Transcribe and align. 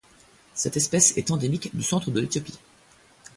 Cette 0.55 0.77
espèce 0.77 1.15
est 1.15 1.29
endémique 1.29 1.75
du 1.77 1.83
centre 1.83 2.09
de 2.09 2.19
l'Éthiopie. 2.19 2.57